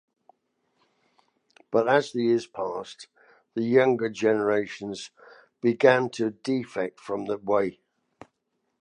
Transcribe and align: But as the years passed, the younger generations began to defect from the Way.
But 1.69 1.87
as 1.87 2.11
the 2.11 2.23
years 2.23 2.47
passed, 2.47 3.05
the 3.53 3.61
younger 3.61 4.09
generations 4.09 5.11
began 5.61 6.09
to 6.17 6.31
defect 6.31 6.99
from 6.99 7.25
the 7.25 7.37
Way. 7.37 7.81